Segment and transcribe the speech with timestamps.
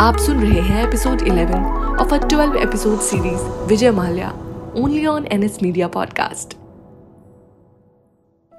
[0.00, 4.30] आप सुन रहे हैं episode 11 of a 12 episode series Vijay Mallya
[4.76, 6.56] only on NS media podcast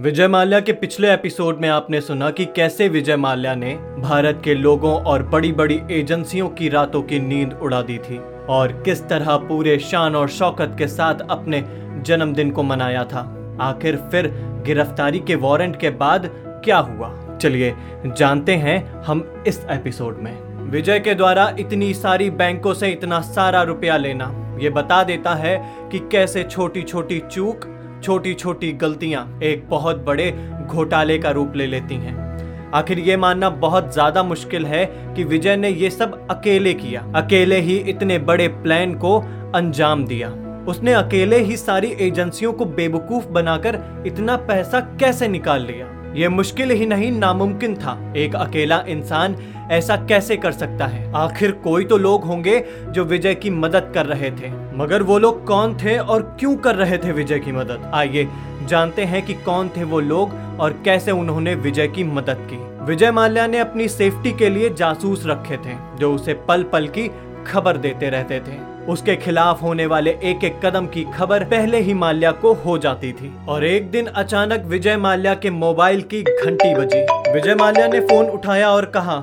[0.00, 4.54] Vijay Mallya के पिछले एपिसोड में आपने सुना कि कैसे विजय माल्या ने भारत के
[4.54, 8.18] लोगों और बड़ी बड़ी एजेंसियों की रातों की नींद उड़ा दी थी
[8.48, 11.64] और किस तरह पूरे शान और शौकत के साथ अपने
[12.02, 14.26] जन्मदिन को मनाया था। आखिर फिर
[14.66, 16.30] गिरफ्तारी के वारंट के बाद
[16.64, 17.36] क्या हुआ?
[17.36, 17.76] चलिए,
[18.06, 23.62] जानते हैं हम इस एपिसोड में। विजय के द्वारा इतनी सारी बैंकों से इतना सारा
[23.62, 24.26] रुपया लेना,
[24.60, 25.56] ये बता देता है
[25.92, 27.66] कि कैसे छोटी छोटी चूक
[28.04, 30.30] छोटी छोटी गलतियाँ एक बहुत बड़े
[30.66, 34.84] घोटाले का रूप ले लेती हैं। आखिर ये मानना बहुत ज़्यादा मुश्किल है
[35.14, 39.18] कि विजय ने ये सब अकेले किया। अकेले ही इतने बड़े प्लान को
[39.54, 40.28] अंजाम दिया।
[40.68, 45.86] उसने अकेले ही सारी एजेंसियों को बेवकूफ़ बनाकर इतना पैसा कैसे निकाल लिया?
[46.14, 49.36] ये मुश्किल ही नहीं, नामुमकिन था। एक अकेला इंसान
[49.70, 51.12] ऐसा कैसे कर सकता है?
[51.12, 55.44] आखिर कोई तो लोग होंगे जो विजय की मदद कर रहे थे। मगर वो लोग
[55.44, 57.90] कौन थे और क्यों कर रहे थे विजय की मदद?
[57.94, 58.28] आइए
[58.62, 63.10] जानते हैं कि कौन थे वो लोग और कैसे उन्होंने विजय की मदद की। विजय
[63.10, 67.10] माल्या ने अपनी सेफ्टी के लिए जासूस रखे थे, जो उसे पल पल की
[67.46, 71.94] खबर देते रहते थे। उसके खिलाफ होने वाले एक एक कदम की खबर पहले ही
[71.94, 76.74] माल्या को हो जाती थी। और एक दिन अचानक विजय माल्या के मोबाइल की घंटी
[76.74, 77.00] बजी।
[77.32, 79.16] विजय माल्या ने फ़ोन उठाया और कहा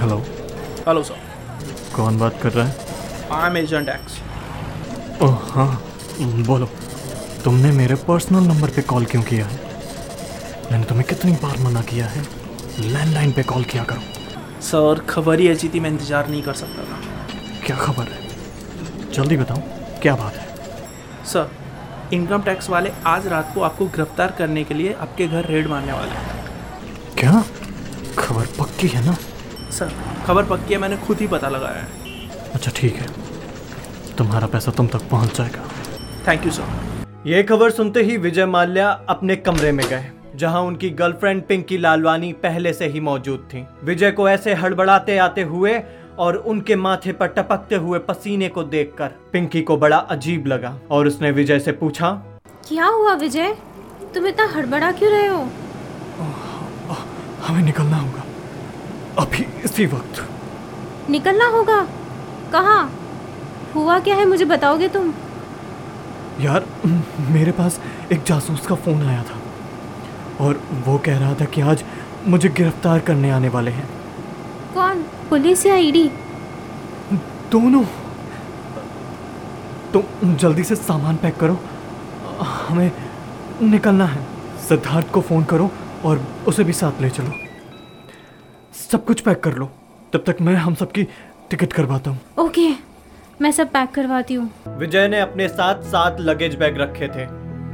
[0.00, 0.22] हेलो।
[0.88, 2.74] Hello sir. कौन बात कर रहा है?
[3.32, 4.20] I am agent X
[5.22, 5.82] oh हाँ।
[6.46, 6.68] बोलो
[7.44, 9.58] तुमने मेरे पर्सनल नंबर पे कॉल क्यों किया है?
[10.72, 12.22] मैंने तुम्हें कितनी बार मना किया है?
[12.82, 16.82] लैंडलाइन पे कॉल किया करो। सर खबर ही ऐसी थी मैं इंतज़ार नहीं कर सकता
[16.82, 17.05] था।
[17.66, 19.12] क्या खबर है?
[19.12, 19.60] जल्दी बताओ
[20.02, 20.44] क्या बात है?
[21.24, 21.50] सर
[22.12, 25.92] इनकम टैक्स वाले आज रात को आपको गिरफ़्तार करने के लिए आपके घर रेड मारने
[25.92, 27.42] वाले हैं। क्या?
[28.18, 29.16] खबर पक्की है ना?
[29.70, 29.92] सर
[30.26, 33.06] खबर पक्की है मैंने खुद ही पता लगाया है। अच्छा ठीक है।
[34.18, 35.68] तुम्हारा पैसा तुम तक पहुँच जाएगा।
[36.28, 40.90] थैंक यू सर ये खबर सुनते ही विजय माल्या अपने कमरे में गए जहाँ उनकी
[40.94, 45.78] गर्लफ्रेंड पिंकी लालवानी पहले से ही मौजूद थी। विजय को ऐसे हड़बड़ाते आते हुए
[46.18, 51.06] और उनके माथे पर टपकते हुए पसीने को देखकर पिंकी को बड़ा अजीब लगा और
[51.06, 52.10] उसने विजय से पूछा
[52.68, 53.56] क्या हुआ विजय?
[54.14, 55.48] तुम इतना हड़बड़ा क्यों रहे हो?
[57.42, 58.24] हमें निकलना होगा।
[59.18, 60.24] अभी इसी वक्त।
[61.10, 61.80] निकलना होगा?
[62.52, 62.92] कहाँ?
[63.74, 65.12] हुआ क्या है मुझे बताओगे तुम?
[66.40, 66.66] यार
[67.30, 67.80] मेरे पास
[68.12, 69.40] एक जासूस का फ़ोन आया था
[70.44, 71.84] और वो कह रहा था कि आज
[72.26, 73.88] मुझे गिरफ़्तार करने आने वाले हैं।
[74.74, 75.04] कौन?
[75.30, 76.10] पुलिस या ईडी?
[77.52, 77.84] दोनों।
[79.92, 81.58] तुम जल्दी से सामान पैक करो।
[82.40, 82.90] हमें
[83.62, 84.24] निकलना है।
[84.68, 85.70] सिद्धार्थ को फ़ोन करो
[86.04, 87.32] और उसे भी साथ ले चलो।
[88.90, 89.70] सब कुछ पैक कर लो।
[90.12, 91.02] तब तक मैं हम सबकी
[91.50, 92.68] टिकट करवाता हूँ। ओके।
[93.42, 97.26] मैं सब पैक करवाती हूँ। विजय ने अपने साथ सात लगेज बैग रखे थे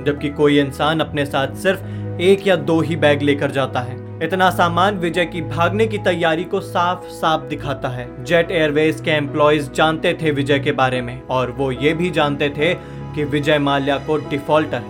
[0.04, 4.48] जबकि कोई इंसान अपने साथ सिर्फ़ एक या दो ही बैग लेकर जाता है। इतना
[4.50, 9.70] सामान विजय की भागने की तैयारी को साफ़ साफ़ दिखाता है। जेट एयरवेज के एम्प्लॉयज़
[9.72, 12.72] जानते थे विजय के बारे में, और वो ये भी जानते थे
[13.14, 14.82] कि विजय माल्या को डिफॉल्टर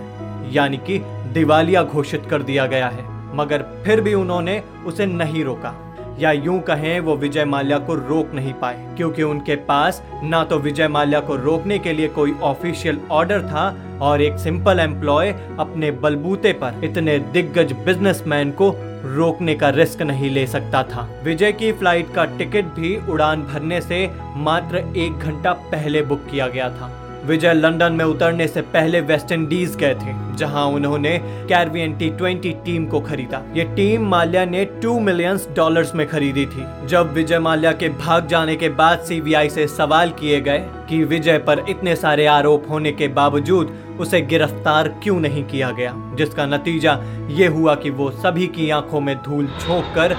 [0.51, 0.99] यानी कि
[1.33, 3.05] दिवालिया घोषित कर दिया गया है।
[3.35, 5.75] मगर फिर भी उन्होंने उसे नहीं रोका।
[6.19, 10.59] या यूँ कहें, वो विजय माल्या को रोक नहीं पाए, क्योंकि उनके पास ना तो
[10.59, 15.91] विजय माल्या को रोकने के लिए कोई ऑफिशियल ऑर्डर था, और एक सिंपल एम्प्लॉय अपने
[15.91, 21.71] बलबूते पर इतने दिग्गज बिजनेसमैन को रोकने का रिस्क नहीं ले सकता था। विजय की
[21.71, 26.99] फ़्लाइट का टिकट भी उड़ान भरने से मात्र एक घंटा पहले बुक किया गया था।
[27.25, 31.17] विजय लंदन में उतरने से पहले वेस्ट इंडीज गए थे, जहाँ उन्होंने
[31.49, 36.45] कैरवियन टी ट्वेंटी टीम को खरीदा। ये टीम माल्या ने टू मिलियन डॉलर्स में खरीदी
[36.45, 41.03] थी। जब विजय माल्या के भाग जाने के बाद सीबीआई से सवाल किए गए कि
[41.03, 46.45] विजय पर इतने सारे आरोप होने के बावजूद उसे गिरफ़्तार क्यों नहीं किया गया, जिसका
[46.45, 46.93] नतीजा
[47.29, 50.15] ये हुआ कि वो सभी की आँखों में धूल झोंक कर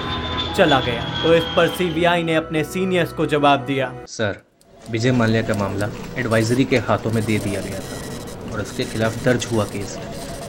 [0.57, 4.41] चला गया। तो इस पर सीबीआई ने अपने सीनियर्स को जवाब दिया। सर,
[4.91, 9.23] विजय माल्या का मामला एडवाइजरी के हाथों में दे दिया गया था और उसके खिलाफ
[9.23, 9.97] दर्ज हुआ केस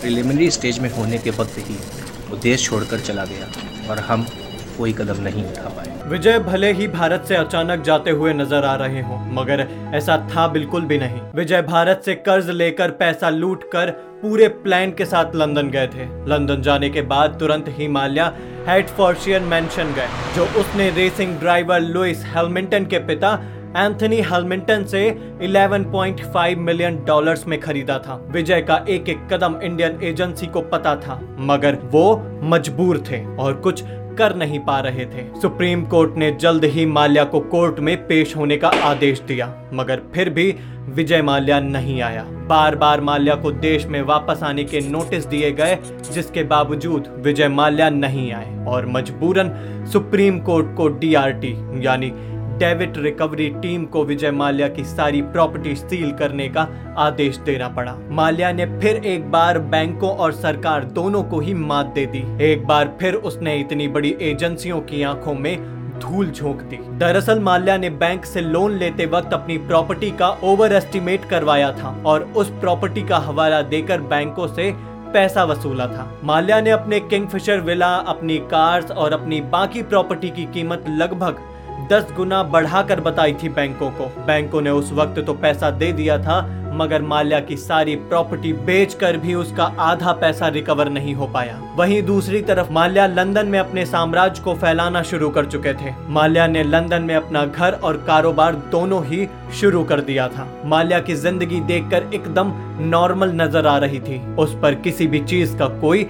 [0.01, 1.77] प्रिलिमिनरी स्टेज में होने के वक्त ही
[2.31, 4.27] वो देश छोड़कर चला गया और हम
[4.79, 8.75] कोई कदम नहीं उठा पाए। विजय भले ही भारत से अचानक जाते हुए नज़र आ
[8.77, 13.65] रहे हों, मगर ऐसा था बिल्कुल भी नहीं। विजय भारत से कर्ज लेकर पैसा लूट
[13.73, 13.91] कर
[14.23, 18.33] पूरे प्लान के साथ लंदन गए थे। लंदन जाने के बाद तुरंत ही माल्या
[18.69, 23.35] हेडफोर्शियन मेंशन गए, जो उसने रेसिंग ड्राइवर लुइस हेलमिंटन के पिता
[23.77, 25.05] एंथनी हेलमिंटन से
[25.43, 30.97] 11.5 मिलियन डॉलर्स में खरीदा था। विजय का एक एक कदम इंडियन एजेंसी को पता
[30.97, 32.09] था, मगर वो
[32.45, 33.85] मजबूर थे और कुछ
[34.19, 38.37] कर नहीं पा रहे थे। सुप्रीम कोर्ट ने जल्द ही माल्या को कोर्ट में पेश
[38.37, 40.55] होने का आदेश दिया, मगर फिर भी
[40.89, 45.51] विजय माल्या नहीं आया। बार बार माल्या को देश में वापस आने के नोटिस दिए
[45.53, 45.79] गए,
[46.13, 49.51] जिसके बावजूद विजय माल्या नहीं आए, और मजबूरन
[49.93, 51.55] सुप्रीम कोर्ट को डीआरटी
[51.87, 52.13] यानी
[52.59, 56.69] डेविड रिकवरी टीम को विजय माल्या की सारी प्रॉपर्टी सील करने का
[56.99, 61.87] आदेश देना पड़ा। माल्या ने फिर एक बार बैंकों और सरकार दोनों को ही मात
[61.87, 66.79] दे दी। एक बार फिर उसने इतनी बड़ी एजेंसियों की आँखों में धूल झोंक दी।
[66.99, 71.97] दरअसल माल्या ने बैंक से लोन लेते वक्त अपनी प्रॉपर्टी का ओवर एस्टिमेट करवाया था
[72.07, 74.73] और उस प्रॉपर्टी का हवाला देकर बैंकों से
[75.13, 80.45] पैसा वसूला था। माल्या ने अपने किंगफिशर विला, अपनी कार्स और अपनी बाकी प्रॉपर्टी की
[80.45, 81.39] कीमत लगभग
[81.91, 86.19] दस गुना बढ़ाकर बताई थी बैंकों को। बैंकों ने उस वक्त तो पैसा दे दिया
[86.19, 86.41] था,
[86.75, 92.03] मगर माल्या की सारी प्रॉपर्टी बेचकर भी उसका आधा पैसा रिकवर नहीं हो पाया। वहीं
[92.03, 96.63] दूसरी तरफ़ माल्या लंदन में अपने साम्राज्य को फैलाना शुरू कर चुके थे। माल्या ने
[96.63, 101.61] लंदन में अपना घर और कारोबार दोनों ही शुरू कर दिया था। माल्या की ज़िंदगी
[101.63, 106.03] देखकर एकदम नॉर्मल नज़र आ रही थी। उस पर किसी भी चीज़ का कोई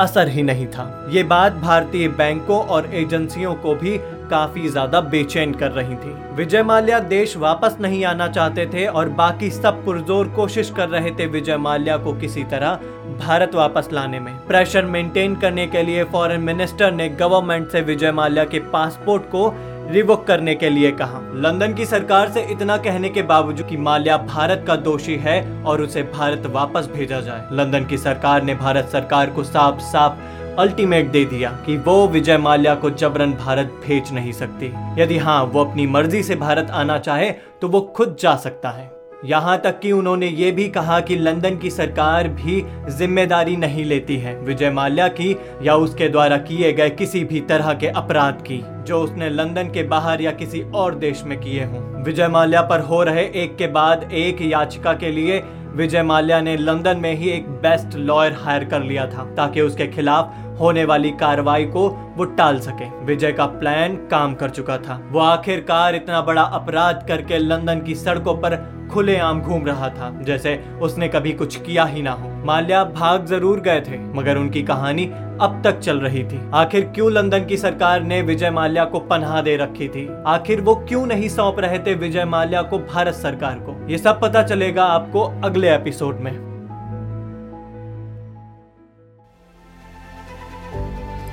[0.00, 3.96] असर ही नहीं था। ये बात भारतीय बैंकों और एजेंसियों को भी
[4.30, 9.08] काफ़ी ज़्यादा बेचैन कर रही थी। विजय माल्या देश वापस नहीं आना चाहते थे और
[9.10, 12.78] बाकी सब पुरजोर कोशिश कर रहे थे विजय माल्या को किसी तरह
[13.18, 18.12] भारत वापस लाने में। प्रेशर मेंटेन करने के लिए फॉरेन मिनिस्टर ने गवर्नमेंट से विजय
[18.12, 19.48] माल्या के पासपोर्ट को
[19.90, 24.16] रिवोक करने के लिए कहा। लंदन की सरकार से इतना कहने के बावजूद कि माल्या
[24.18, 28.88] भारत का दोषी है और उसे भारत वापस भेजा जाए। लंदन की सरकार ने भारत
[28.88, 34.12] सरकार को साफ़ साफ़ अल्टीमेट दे दिया कि वो विजय माल्या को जबरन भारत भेज
[34.12, 34.72] नहीं सकती।
[35.02, 38.90] यदि हाँ वो अपनी मर्ज़ी से भारत आना चाहे तो वो खुद जा सकता है।
[39.24, 44.16] यहाँ तक कि उन्होंने ये भी कहा कि लंदन की सरकार भी ज़िम्मेदारी नहीं लेती
[44.16, 45.30] है। विजय माल्या की
[45.62, 49.82] या उसके द्वारा किए गए किसी भी तरह के अपराध की, जो उसने लंदन के
[49.84, 53.66] बाहर या किसी और देश में किए हों। विजय माल्या पर हो रहे एक के
[53.68, 55.42] बाद एक याचिका के लिए
[55.74, 59.86] विजय माल्या ने लंदन में ही एक बेस्ट लॉयर हायर कर लिया था, ताकि उसके
[59.86, 65.00] खिलाफ होने वाली कार्रवाई को वो टाल सके। विजय का प्लान काम कर चुका था।
[65.12, 68.56] वो आखिरकार इतना बड़ा अपराध करके लंदन की सड़कों पर
[68.92, 73.60] खुलेआम घूम रहा था, जैसे उसने कभी कुछ किया ही ना हो। माल्या भाग ज़रूर
[73.60, 75.04] गए थे, मगर उनकी कहानी
[75.40, 79.40] अब तक चल रही थी। आखिर क्यों लंदन की सरकार ने विजय माल्या को पनाह
[79.42, 80.08] दे रखी थी?
[80.26, 83.73] आखिर वो क्यों नहीं सौंप रहे थे विजय माल्या को भारत सरकार को?
[83.88, 86.32] ये सब पता चलेगा आपको अगले एपिसोड में।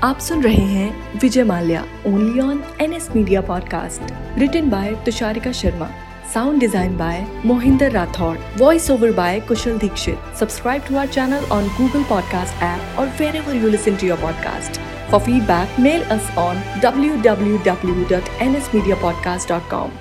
[0.04, 5.52] आप सुन रहे हैं Vijay Mallya only on N S media podcast written by Tusharika
[5.52, 5.90] Sharma
[6.34, 10.36] sound design by Mohinder Rathod voice over by Kushal Dixit.
[10.40, 14.82] Subscribe to our channel on Google podcast app और wherever you listen to your podcast
[15.12, 19.92] for feedback mail us on W W W dot N S media podcast dot com